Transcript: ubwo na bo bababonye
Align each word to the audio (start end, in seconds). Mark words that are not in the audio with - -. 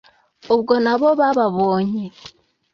ubwo 0.53 0.73
na 0.85 0.95
bo 0.99 1.09
bababonye 1.19 2.05